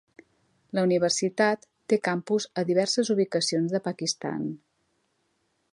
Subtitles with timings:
[0.77, 4.51] La universitat té campus a diverses ubicacions de Pakistan.